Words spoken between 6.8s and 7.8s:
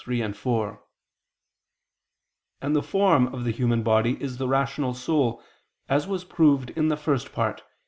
the First Part (Q.